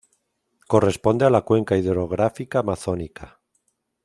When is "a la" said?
1.25-1.43